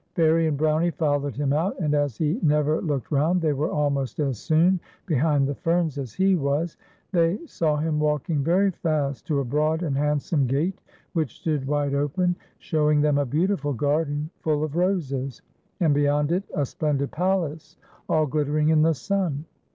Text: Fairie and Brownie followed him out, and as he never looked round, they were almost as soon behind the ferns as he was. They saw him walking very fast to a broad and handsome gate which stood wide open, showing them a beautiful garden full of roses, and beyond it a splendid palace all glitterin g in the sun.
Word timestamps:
Fairie 0.15 0.47
and 0.47 0.57
Brownie 0.57 0.89
followed 0.89 1.35
him 1.35 1.53
out, 1.53 1.79
and 1.79 1.93
as 1.93 2.17
he 2.17 2.39
never 2.41 2.81
looked 2.81 3.11
round, 3.11 3.39
they 3.39 3.53
were 3.53 3.69
almost 3.69 4.19
as 4.19 4.39
soon 4.39 4.79
behind 5.05 5.47
the 5.47 5.53
ferns 5.53 5.99
as 5.99 6.11
he 6.11 6.35
was. 6.35 6.75
They 7.11 7.37
saw 7.45 7.77
him 7.77 7.99
walking 7.99 8.43
very 8.43 8.71
fast 8.71 9.27
to 9.27 9.41
a 9.41 9.45
broad 9.45 9.83
and 9.83 9.95
handsome 9.95 10.47
gate 10.47 10.81
which 11.13 11.35
stood 11.41 11.67
wide 11.67 11.93
open, 11.93 12.35
showing 12.57 12.99
them 13.01 13.19
a 13.19 13.27
beautiful 13.27 13.73
garden 13.73 14.31
full 14.39 14.63
of 14.63 14.75
roses, 14.75 15.43
and 15.79 15.93
beyond 15.93 16.31
it 16.31 16.45
a 16.55 16.65
splendid 16.65 17.11
palace 17.11 17.77
all 18.09 18.25
glitterin 18.25 18.65
g 18.65 18.71
in 18.71 18.81
the 18.81 18.95
sun. 18.95 19.45